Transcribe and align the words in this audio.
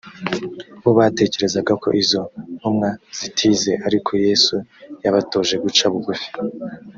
bo 0.81 0.91
batekerezaga 0.99 1.73
ko 1.83 1.87
izo 2.01 2.21
ntumwa 2.57 2.89
zitize 3.17 3.71
ariko 3.87 4.11
yesu 4.25 4.55
yabatoje 5.03 5.55
guca 5.63 5.85
bugufi 5.93 6.29